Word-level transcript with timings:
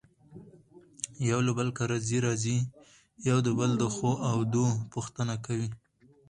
يو 1.29 1.39
له 1.45 1.51
بل 1.59 1.69
کره 1.77 1.97
ځي 2.07 2.17
راځي 2.25 2.57
يو 3.29 3.37
د 3.45 3.47
بل 3.59 3.71
دښو 3.81 4.13
او 4.29 4.37
دو 4.53 4.65
پوښنته 4.91 5.35
کوي. 5.45 5.69